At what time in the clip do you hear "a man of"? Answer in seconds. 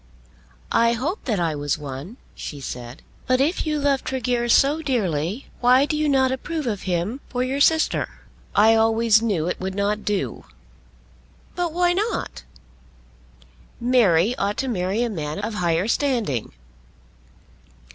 15.03-15.53